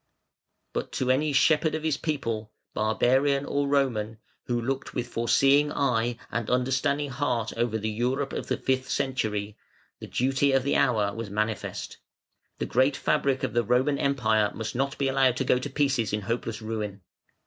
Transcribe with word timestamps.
But 0.73 0.91
to 0.93 1.11
any 1.11 1.31
"shepherd 1.31 1.75
of 1.75 1.83
his 1.83 1.95
people", 1.97 2.51
barbarian 2.73 3.45
or 3.45 3.67
Roman, 3.67 4.17
who 4.45 4.59
looked 4.59 4.95
with 4.95 5.07
foreseeing 5.07 5.71
eye 5.71 6.17
and 6.31 6.49
understanding 6.49 7.11
heart 7.11 7.53
over 7.55 7.77
the 7.77 7.87
Europe 7.87 8.33
of 8.33 8.47
the 8.47 8.57
fifth 8.57 8.89
century, 8.89 9.57
the 9.99 10.07
duty 10.07 10.53
of 10.53 10.63
the 10.63 10.75
hour 10.75 11.13
was 11.15 11.29
manifest. 11.29 11.99
The 12.57 12.65
great 12.65 12.95
fabric 12.97 13.43
of 13.43 13.53
the 13.53 13.63
Roman 13.63 13.99
Empire 13.99 14.51
must 14.55 14.73
not 14.75 14.97
be 14.97 15.07
allowed 15.07 15.37
to 15.37 15.43
go 15.45 15.59
to 15.59 15.69
pieces 15.69 16.13
in 16.13 16.21
hopeless 16.21 16.63
ruin. 16.63 17.01